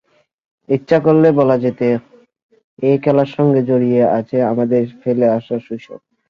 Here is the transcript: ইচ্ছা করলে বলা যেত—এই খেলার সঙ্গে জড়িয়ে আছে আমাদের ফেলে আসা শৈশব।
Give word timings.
ইচ্ছা 0.69 0.97
করলে 1.05 1.27
বলা 1.39 1.55
যেত—এই 1.63 2.95
খেলার 3.03 3.29
সঙ্গে 3.35 3.61
জড়িয়ে 3.69 4.01
আছে 4.17 4.37
আমাদের 4.51 4.83
ফেলে 5.01 5.27
আসা 5.37 5.55
শৈশব। 5.59 5.99